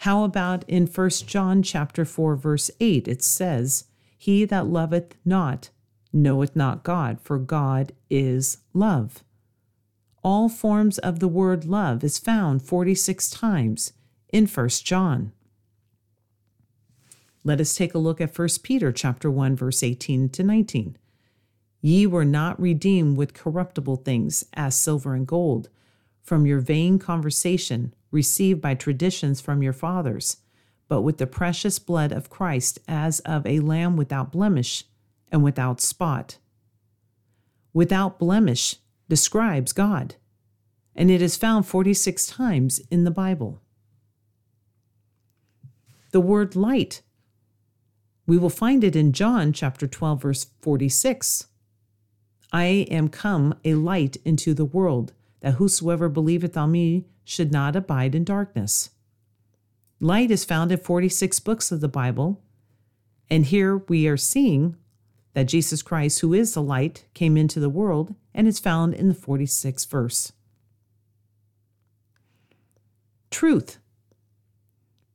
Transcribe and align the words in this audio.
How 0.00 0.22
about 0.22 0.68
in 0.68 0.86
1 0.86 1.10
John 1.26 1.62
chapter 1.62 2.04
4 2.04 2.36
verse 2.36 2.70
8 2.78 3.08
it 3.08 3.22
says, 3.22 3.84
"He 4.18 4.44
that 4.44 4.66
loveth 4.66 5.14
not 5.24 5.70
knoweth 6.12 6.54
not 6.54 6.84
God, 6.84 7.22
for 7.22 7.38
God 7.38 7.92
is 8.10 8.58
love." 8.74 9.24
All 10.22 10.50
forms 10.50 10.98
of 10.98 11.20
the 11.20 11.28
word 11.28 11.64
love 11.64 12.04
is 12.04 12.18
found 12.18 12.60
46 12.60 13.30
times 13.30 13.92
in 14.32 14.46
1 14.46 14.68
John. 14.84 15.32
Let 17.44 17.60
us 17.60 17.74
take 17.74 17.94
a 17.94 17.98
look 17.98 18.20
at 18.20 18.36
1 18.36 18.48
Peter 18.62 18.92
chapter 18.92 19.30
1 19.30 19.56
verse 19.56 19.82
18 19.82 20.28
to 20.30 20.42
19. 20.42 20.98
Ye 21.80 22.06
were 22.06 22.24
not 22.24 22.60
redeemed 22.60 23.16
with 23.16 23.34
corruptible 23.34 23.96
things 23.96 24.44
as 24.54 24.74
silver 24.74 25.14
and 25.14 25.26
gold 25.26 25.68
from 26.22 26.44
your 26.44 26.60
vain 26.60 26.98
conversation 26.98 27.94
received 28.10 28.60
by 28.60 28.74
traditions 28.74 29.40
from 29.40 29.62
your 29.62 29.72
fathers, 29.72 30.38
but 30.88 31.02
with 31.02 31.18
the 31.18 31.26
precious 31.26 31.78
blood 31.78 32.12
of 32.12 32.30
Christ 32.30 32.78
as 32.86 33.20
of 33.20 33.46
a 33.46 33.60
lamb 33.60 33.96
without 33.96 34.32
blemish 34.32 34.84
and 35.32 35.42
without 35.42 35.80
spot. 35.80 36.38
Without 37.72 38.18
blemish 38.18 38.76
describes 39.08 39.72
God, 39.72 40.16
and 40.94 41.10
it 41.10 41.22
is 41.22 41.36
found 41.36 41.66
46 41.66 42.26
times 42.26 42.80
in 42.90 43.04
the 43.04 43.10
Bible. 43.10 43.60
The 46.10 46.20
word 46.20 46.56
light, 46.56 47.02
we 48.26 48.38
will 48.38 48.50
find 48.50 48.82
it 48.82 48.96
in 48.96 49.12
John 49.12 49.52
chapter 49.52 49.86
12 49.86 50.22
verse 50.22 50.46
46. 50.60 51.46
I 52.52 52.64
am 52.90 53.08
come 53.08 53.54
a 53.64 53.74
light 53.74 54.16
into 54.24 54.54
the 54.54 54.64
world, 54.64 55.12
that 55.40 55.54
whosoever 55.54 56.08
believeth 56.08 56.56
on 56.56 56.72
me 56.72 57.06
should 57.24 57.52
not 57.52 57.76
abide 57.76 58.14
in 58.14 58.24
darkness. 58.24 58.90
Light 60.00 60.30
is 60.30 60.44
found 60.44 60.72
in 60.72 60.78
46 60.78 61.40
books 61.40 61.70
of 61.70 61.80
the 61.80 61.88
Bible, 61.88 62.42
and 63.28 63.44
here 63.44 63.78
we 63.88 64.06
are 64.08 64.16
seeing 64.16 64.76
that 65.34 65.48
Jesus 65.48 65.82
Christ, 65.82 66.20
who 66.20 66.32
is 66.32 66.54
the 66.54 66.62
light, 66.62 67.04
came 67.12 67.36
into 67.36 67.60
the 67.60 67.68
world 67.68 68.14
and 68.34 68.48
is 68.48 68.58
found 68.58 68.94
in 68.94 69.08
the 69.08 69.14
46th 69.14 69.88
verse. 69.88 70.32
Truth 73.30 73.78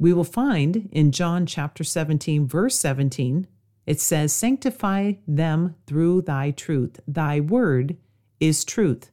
we 0.00 0.14
will 0.14 0.24
find 0.24 0.88
in 0.90 1.12
John 1.12 1.44
chapter 1.44 1.84
17, 1.84 2.48
verse 2.48 2.76
17, 2.78 3.46
it 3.86 4.00
says, 4.00 4.32
Sanctify 4.32 5.12
them 5.28 5.74
through 5.86 6.22
thy 6.22 6.52
truth. 6.52 7.00
Thy 7.06 7.38
word 7.38 7.98
is 8.40 8.64
truth. 8.64 9.10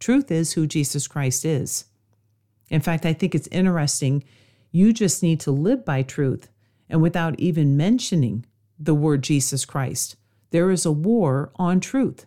Truth 0.00 0.32
is 0.32 0.54
who 0.54 0.66
Jesus 0.66 1.06
Christ 1.06 1.44
is. 1.44 1.84
In 2.70 2.80
fact, 2.80 3.06
I 3.06 3.12
think 3.12 3.36
it's 3.36 3.48
interesting. 3.52 4.24
You 4.72 4.92
just 4.92 5.22
need 5.22 5.38
to 5.40 5.52
live 5.52 5.84
by 5.84 6.02
truth. 6.02 6.48
And 6.88 7.00
without 7.00 7.38
even 7.38 7.76
mentioning 7.76 8.46
the 8.80 8.94
word 8.96 9.22
Jesus 9.22 9.64
Christ, 9.64 10.16
there 10.50 10.72
is 10.72 10.84
a 10.84 10.90
war 10.90 11.52
on 11.54 11.78
truth. 11.78 12.26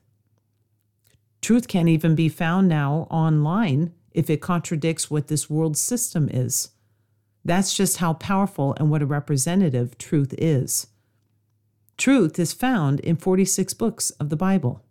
Truth 1.42 1.68
can't 1.68 1.90
even 1.90 2.16
be 2.16 2.30
found 2.30 2.70
now 2.70 3.08
online 3.12 3.92
if 4.14 4.30
it 4.30 4.42
contradicts 4.42 5.12
what 5.12 5.28
this 5.28 5.50
world 5.50 5.76
system 5.76 6.30
is. 6.32 6.70
That's 7.44 7.76
just 7.76 7.98
how 7.98 8.14
powerful 8.14 8.76
and 8.78 8.90
what 8.90 9.02
a 9.02 9.06
representative 9.06 9.98
truth 9.98 10.34
is. 10.38 10.88
Truth 11.98 12.40
is 12.40 12.54
found 12.54 13.00
in 13.02 13.16
46 13.16 13.74
books 13.74 14.12
of 14.12 14.30
the 14.30 14.38
Bible. 14.38 14.84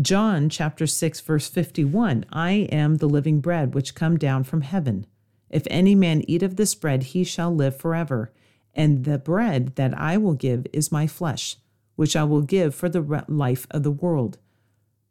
John 0.00 0.48
chapter 0.50 0.86
6 0.86 1.20
verse 1.22 1.48
51 1.48 2.26
I 2.30 2.50
am 2.70 2.96
the 2.96 3.08
living 3.08 3.40
bread 3.40 3.74
which 3.74 3.94
come 3.94 4.18
down 4.18 4.44
from 4.44 4.60
heaven 4.60 5.06
if 5.48 5.66
any 5.70 5.94
man 5.94 6.22
eat 6.28 6.42
of 6.42 6.56
this 6.56 6.74
bread 6.74 7.04
he 7.04 7.24
shall 7.24 7.54
live 7.54 7.74
forever 7.74 8.30
and 8.74 9.04
the 9.04 9.18
bread 9.18 9.76
that 9.76 9.98
I 9.98 10.18
will 10.18 10.34
give 10.34 10.66
is 10.74 10.92
my 10.92 11.06
flesh 11.06 11.56
which 11.96 12.14
I 12.14 12.24
will 12.24 12.42
give 12.42 12.74
for 12.74 12.90
the 12.90 13.24
life 13.28 13.66
of 13.70 13.82
the 13.82 13.90
world 13.90 14.36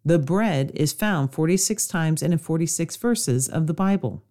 the 0.06 0.20
bread 0.20 0.72
is 0.76 0.94
found 0.94 1.34
46 1.34 1.88
times 1.88 2.22
and 2.22 2.32
in 2.32 2.40
46 2.40 2.96
verses 2.98 3.50
of 3.50 3.66
the 3.66 3.74
Bible 3.74 4.24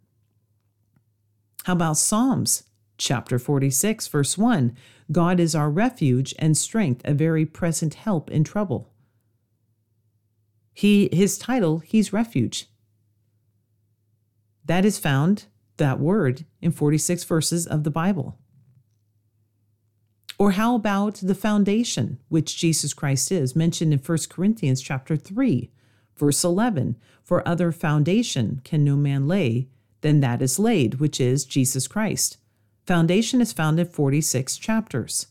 how 1.66 1.72
about 1.72 1.96
Psalms 1.96 2.62
chapter 2.96 3.40
46, 3.40 4.06
verse 4.06 4.38
1? 4.38 4.76
God 5.10 5.40
is 5.40 5.52
our 5.56 5.68
refuge 5.68 6.32
and 6.38 6.56
strength, 6.56 7.02
a 7.04 7.12
very 7.12 7.44
present 7.44 7.94
help 7.94 8.30
in 8.30 8.44
trouble. 8.44 8.92
He 10.72 11.08
his 11.10 11.36
title, 11.36 11.80
he's 11.80 12.12
refuge. 12.12 12.68
That 14.64 14.84
is 14.84 15.00
found 15.00 15.46
that 15.78 15.98
word 15.98 16.44
in 16.62 16.70
46 16.70 17.24
verses 17.24 17.66
of 17.66 17.82
the 17.82 17.90
Bible. 17.90 18.38
Or 20.38 20.52
how 20.52 20.76
about 20.76 21.16
the 21.16 21.34
foundation, 21.34 22.20
which 22.28 22.56
Jesus 22.56 22.94
Christ 22.94 23.32
is, 23.32 23.56
mentioned 23.56 23.92
in 23.92 23.98
1 23.98 24.18
Corinthians 24.30 24.80
chapter 24.80 25.16
3, 25.16 25.72
verse 26.14 26.44
11, 26.44 26.94
for 27.24 27.46
other 27.46 27.72
foundation 27.72 28.60
can 28.62 28.84
no 28.84 28.94
man 28.94 29.26
lay 29.26 29.66
then 30.00 30.20
that 30.20 30.42
is 30.42 30.58
laid, 30.58 30.94
which 30.94 31.20
is 31.20 31.44
Jesus 31.44 31.86
Christ. 31.88 32.38
Foundation 32.84 33.40
is 33.40 33.52
found 33.52 33.80
in 33.80 33.86
46 33.86 34.56
chapters. 34.58 35.26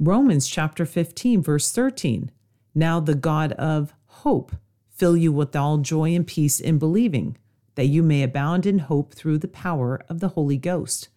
Romans 0.00 0.46
chapter 0.46 0.86
15, 0.86 1.42
verse 1.42 1.72
13. 1.72 2.30
Now 2.74 3.00
the 3.00 3.14
God 3.14 3.52
of 3.52 3.94
hope 4.06 4.52
fill 4.88 5.16
you 5.16 5.32
with 5.32 5.54
all 5.54 5.78
joy 5.78 6.14
and 6.14 6.26
peace 6.26 6.58
in 6.60 6.78
believing, 6.78 7.36
that 7.76 7.86
you 7.86 8.02
may 8.02 8.22
abound 8.22 8.66
in 8.66 8.80
hope 8.80 9.14
through 9.14 9.38
the 9.38 9.48
power 9.48 10.02
of 10.08 10.20
the 10.20 10.30
Holy 10.30 10.56
Ghost. 10.56 11.08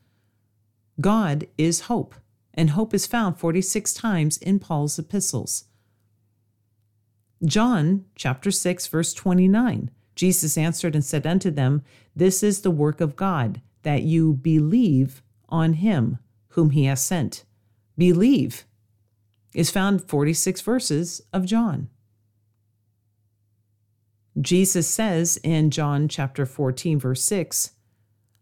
God 1.00 1.48
is 1.58 1.82
hope, 1.82 2.14
and 2.54 2.72
hope 2.72 2.94
is 2.94 3.08
found 3.08 3.40
46 3.40 3.94
times 3.94 4.38
in 4.38 4.60
Paul's 4.60 5.00
epistles. 5.00 5.66
John 7.44 8.06
chapter 8.16 8.52
6 8.52 8.88
verse 8.88 9.14
29 9.14 9.90
Jesus 10.16 10.58
answered 10.58 10.94
and 10.94 11.04
said 11.04 11.26
unto 11.26 11.50
them 11.50 11.84
This 12.16 12.44
is 12.44 12.62
the 12.62 12.72
work 12.72 13.02
of 13.02 13.16
God 13.16 13.62
that 13.84 14.04
you 14.04 14.34
believe 14.34 15.24
on 15.50 15.74
him 15.74 16.20
whom 16.50 16.72
he 16.72 16.86
has 16.86 17.04
sent. 17.04 17.44
Believe 17.98 18.66
is 19.54 19.72
found 19.72 20.08
46 20.08 20.62
verses 20.62 21.22
of 21.34 21.46
John. 21.46 21.90
Jesus 24.40 24.88
says 24.88 25.38
in 25.44 25.72
John 25.72 26.08
chapter 26.08 26.46
14 26.46 27.00
verse 27.00 27.24
6 27.24 27.72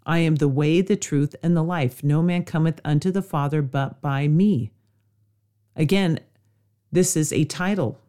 I 0.05 0.19
am 0.19 0.35
the 0.35 0.47
way 0.47 0.81
the 0.81 0.95
truth 0.95 1.35
and 1.43 1.55
the 1.55 1.63
life. 1.63 2.03
No 2.03 2.21
man 2.21 2.43
cometh 2.43 2.81
unto 2.83 3.11
the 3.11 3.21
father 3.21 3.61
but 3.61 4.01
by 4.01 4.27
me. 4.27 4.71
Again 5.75 6.19
this 6.91 7.15
is 7.15 7.31
a 7.31 7.45
title 7.45 7.99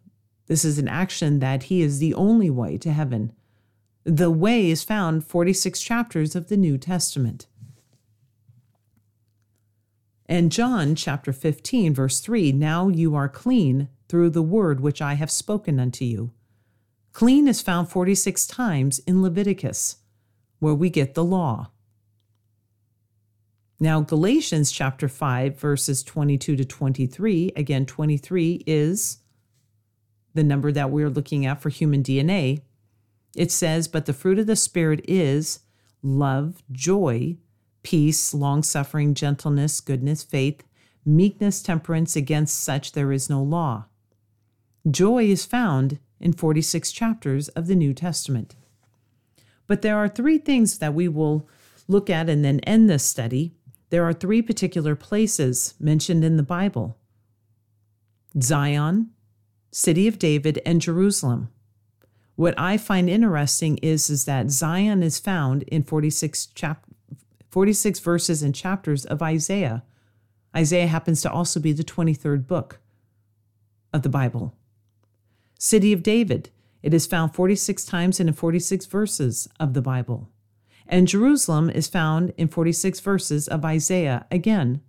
this 0.50 0.64
is 0.64 0.80
an 0.80 0.88
action 0.88 1.38
that 1.38 1.62
he 1.64 1.80
is 1.80 2.00
the 2.00 2.12
only 2.12 2.50
way 2.50 2.76
to 2.76 2.92
heaven. 2.92 3.30
The 4.02 4.32
way 4.32 4.68
is 4.68 4.82
found 4.82 5.24
46 5.24 5.80
chapters 5.80 6.34
of 6.34 6.48
the 6.48 6.56
New 6.56 6.76
Testament. 6.76 7.46
And 10.26 10.50
John 10.50 10.96
chapter 10.96 11.32
15, 11.32 11.94
verse 11.94 12.18
3 12.18 12.50
Now 12.50 12.88
you 12.88 13.14
are 13.14 13.28
clean 13.28 13.90
through 14.08 14.30
the 14.30 14.42
word 14.42 14.80
which 14.80 15.00
I 15.00 15.14
have 15.14 15.30
spoken 15.30 15.78
unto 15.78 16.04
you. 16.04 16.32
Clean 17.12 17.46
is 17.46 17.62
found 17.62 17.88
46 17.88 18.44
times 18.48 18.98
in 19.06 19.22
Leviticus, 19.22 19.98
where 20.58 20.74
we 20.74 20.90
get 20.90 21.14
the 21.14 21.22
law. 21.22 21.70
Now, 23.78 24.00
Galatians 24.00 24.72
chapter 24.72 25.06
5, 25.08 25.56
verses 25.56 26.02
22 26.02 26.56
to 26.56 26.64
23, 26.64 27.52
again, 27.54 27.86
23 27.86 28.64
is 28.66 29.18
the 30.34 30.44
number 30.44 30.72
that 30.72 30.90
we're 30.90 31.10
looking 31.10 31.46
at 31.46 31.60
for 31.60 31.68
human 31.68 32.02
DNA, 32.02 32.60
it 33.36 33.50
says, 33.50 33.88
But 33.88 34.06
the 34.06 34.12
fruit 34.12 34.38
of 34.38 34.46
the 34.46 34.56
Spirit 34.56 35.04
is 35.06 35.60
love, 36.02 36.62
joy, 36.72 37.36
peace, 37.82 38.34
long 38.34 38.62
suffering, 38.62 39.14
gentleness, 39.14 39.80
goodness, 39.80 40.22
faith, 40.22 40.62
meekness, 41.04 41.62
temperance. 41.62 42.16
Against 42.16 42.62
such 42.62 42.92
there 42.92 43.12
is 43.12 43.30
no 43.30 43.42
law. 43.42 43.86
Joy 44.90 45.24
is 45.24 45.44
found 45.44 45.98
in 46.20 46.32
46 46.32 46.92
chapters 46.92 47.48
of 47.50 47.66
the 47.66 47.74
New 47.74 47.94
Testament. 47.94 48.56
But 49.66 49.82
there 49.82 49.96
are 49.96 50.08
three 50.08 50.38
things 50.38 50.78
that 50.78 50.94
we 50.94 51.08
will 51.08 51.48
look 51.86 52.10
at 52.10 52.28
and 52.28 52.44
then 52.44 52.60
end 52.60 52.88
this 52.88 53.04
study. 53.04 53.54
There 53.90 54.04
are 54.04 54.12
three 54.12 54.42
particular 54.42 54.94
places 54.94 55.74
mentioned 55.78 56.24
in 56.24 56.36
the 56.36 56.42
Bible 56.42 56.96
Zion, 58.40 59.10
city 59.70 60.08
of 60.08 60.18
David, 60.18 60.60
and 60.66 60.80
Jerusalem. 60.80 61.50
What 62.36 62.54
I 62.58 62.76
find 62.76 63.08
interesting 63.08 63.76
is, 63.78 64.10
is 64.10 64.24
that 64.24 64.50
Zion 64.50 65.02
is 65.02 65.18
found 65.18 65.62
in 65.64 65.82
46, 65.82 66.46
chap- 66.46 66.86
46 67.50 68.00
verses 68.00 68.42
and 68.42 68.54
chapters 68.54 69.04
of 69.04 69.22
Isaiah. 69.22 69.82
Isaiah 70.56 70.86
happens 70.86 71.22
to 71.22 71.30
also 71.30 71.60
be 71.60 71.72
the 71.72 71.84
23rd 71.84 72.46
book 72.46 72.80
of 73.92 74.02
the 74.02 74.08
Bible. 74.08 74.54
City 75.58 75.92
of 75.92 76.02
David, 76.02 76.50
it 76.82 76.94
is 76.94 77.06
found 77.06 77.34
46 77.34 77.84
times 77.84 78.18
and 78.18 78.28
in 78.28 78.34
46 78.34 78.86
verses 78.86 79.48
of 79.60 79.74
the 79.74 79.82
Bible. 79.82 80.30
And 80.86 81.06
Jerusalem 81.06 81.70
is 81.70 81.86
found 81.86 82.32
in 82.36 82.48
46 82.48 82.98
verses 83.00 83.46
of 83.46 83.64
Isaiah. 83.64 84.26
Again, 84.30 84.80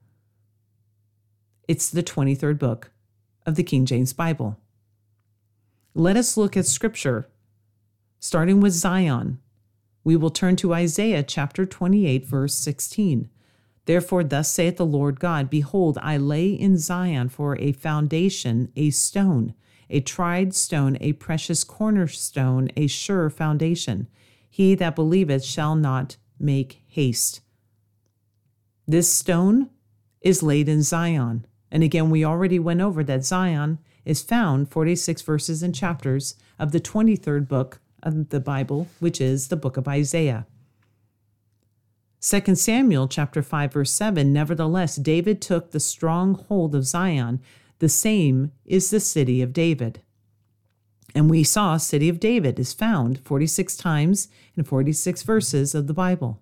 it's 1.68 1.90
the 1.90 2.02
23rd 2.02 2.58
book 2.58 2.92
of 3.46 3.56
the 3.56 3.64
King 3.64 3.86
James 3.86 4.14
Bible. 4.14 4.58
Let 5.94 6.16
us 6.16 6.38
look 6.38 6.56
at 6.56 6.66
Scripture, 6.66 7.28
starting 8.18 8.62
with 8.62 8.72
Zion. 8.72 9.40
We 10.06 10.16
will 10.16 10.30
turn 10.30 10.56
to 10.58 10.74
Isaiah 10.74 11.22
chapter 11.22 11.66
28, 11.66 12.26
verse 12.26 12.56
16. 12.56 13.30
Therefore, 13.86 14.24
thus 14.24 14.50
saith 14.50 14.78
the 14.78 14.86
Lord 14.86 15.20
God 15.20 15.50
Behold, 15.50 15.98
I 16.02 16.16
lay 16.16 16.50
in 16.50 16.78
Zion 16.78 17.28
for 17.28 17.58
a 17.60 17.74
foundation 17.74 18.72
a 18.78 18.92
stone, 18.92 19.54
a 19.90 20.00
tried 20.00 20.56
stone, 20.56 20.98
a 21.02 21.12
precious 21.14 21.66
cornerstone, 21.66 22.70
a 22.78 22.88
sure 22.88 23.30
foundation. 23.30 24.08
He 24.50 24.76
that 24.76 24.96
believeth 24.96 25.44
shall 25.44 25.76
not 25.76 26.16
make 26.40 26.84
haste. 26.88 27.42
This 28.88 29.12
stone 29.12 29.70
is 30.22 30.42
laid 30.42 30.70
in 30.70 30.84
Zion. 30.84 31.46
And 31.70 31.84
again, 31.84 32.10
we 32.10 32.24
already 32.24 32.60
went 32.60 32.80
over 32.80 33.04
that 33.04 33.26
Zion 33.26 33.80
is 34.06 34.22
found 34.22 34.70
46 34.70 35.22
verses 35.22 35.64
and 35.64 35.76
chapters 35.76 36.36
of 36.58 36.72
the 36.72 36.80
23rd 36.80 37.48
book 37.48 37.80
of 38.04 38.30
the 38.30 38.40
Bible, 38.40 38.88
which 39.00 39.22
is 39.22 39.48
the 39.48 39.56
book 39.56 39.78
of 39.78 39.88
Isaiah. 39.88 40.46
2 42.22 42.56
Samuel 42.56 43.08
chapter 43.08 43.42
5 43.42 43.74
verse 43.74 43.92
7 43.92 44.32
Nevertheless 44.32 44.96
David 44.96 45.42
took 45.42 45.72
the 45.72 45.80
strong 45.80 46.36
hold 46.36 46.76
of 46.76 46.86
Zion 46.86 47.42
the 47.82 47.90
same 47.90 48.52
is 48.64 48.92
the 48.92 49.00
city 49.00 49.42
of 49.42 49.54
David. 49.54 50.02
And 51.16 51.32
we 51.32 51.44
saw 51.44 51.78
city 51.78 52.10
of 52.10 52.20
David 52.20 52.60
is 52.60 52.74
found 52.74 53.20
46 53.22 53.76
times 53.76 54.28
in 54.56 54.64
46 54.64 55.24
verses 55.24 55.74
of 55.74 55.88
the 55.88 55.94
Bible. 55.94 56.40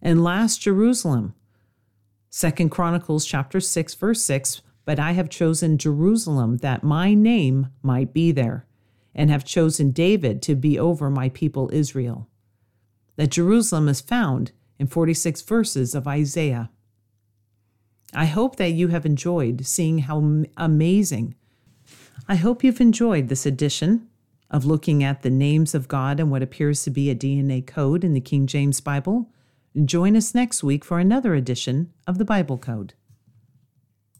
And 0.00 0.22
last 0.22 0.62
Jerusalem 0.62 1.34
2 2.30 2.68
Chronicles 2.68 3.26
chapter 3.26 3.58
6 3.60 3.94
verse 3.94 4.22
6 4.22 4.62
but 4.86 4.98
I 4.98 5.12
have 5.12 5.28
chosen 5.28 5.76
Jerusalem 5.76 6.58
that 6.58 6.82
my 6.82 7.12
name 7.12 7.66
might 7.82 8.14
be 8.14 8.32
there, 8.32 8.64
and 9.14 9.28
have 9.28 9.44
chosen 9.44 9.90
David 9.90 10.40
to 10.42 10.54
be 10.54 10.78
over 10.78 11.10
my 11.10 11.28
people 11.28 11.68
Israel. 11.72 12.28
That 13.16 13.32
Jerusalem 13.32 13.88
is 13.88 14.00
found 14.00 14.52
in 14.78 14.86
46 14.86 15.42
verses 15.42 15.94
of 15.94 16.06
Isaiah. 16.06 16.70
I 18.14 18.26
hope 18.26 18.56
that 18.56 18.70
you 18.70 18.88
have 18.88 19.04
enjoyed 19.04 19.66
seeing 19.66 19.98
how 19.98 20.44
amazing. 20.56 21.34
I 22.28 22.36
hope 22.36 22.62
you've 22.62 22.80
enjoyed 22.80 23.28
this 23.28 23.44
edition 23.44 24.08
of 24.50 24.64
looking 24.64 25.02
at 25.02 25.22
the 25.22 25.30
names 25.30 25.74
of 25.74 25.88
God 25.88 26.20
and 26.20 26.30
what 26.30 26.42
appears 26.42 26.84
to 26.84 26.90
be 26.90 27.10
a 27.10 27.14
DNA 27.16 27.66
code 27.66 28.04
in 28.04 28.14
the 28.14 28.20
King 28.20 28.46
James 28.46 28.80
Bible. 28.80 29.30
Join 29.84 30.14
us 30.14 30.34
next 30.34 30.62
week 30.62 30.84
for 30.84 31.00
another 31.00 31.34
edition 31.34 31.92
of 32.06 32.18
the 32.18 32.24
Bible 32.24 32.56
Code. 32.56 32.94